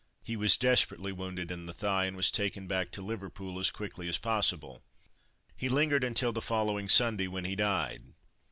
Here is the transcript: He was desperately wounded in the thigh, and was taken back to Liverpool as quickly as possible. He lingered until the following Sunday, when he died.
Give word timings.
He 0.23 0.35
was 0.35 0.57
desperately 0.57 1.11
wounded 1.11 1.51
in 1.51 1.67
the 1.67 1.73
thigh, 1.75 2.05
and 2.05 2.17
was 2.17 2.31
taken 2.31 2.65
back 2.65 2.89
to 2.93 3.03
Liverpool 3.03 3.59
as 3.59 3.69
quickly 3.69 4.09
as 4.09 4.17
possible. 4.17 4.81
He 5.55 5.69
lingered 5.69 6.03
until 6.03 6.31
the 6.33 6.41
following 6.41 6.89
Sunday, 6.89 7.27
when 7.27 7.45
he 7.45 7.55
died. 7.55 8.01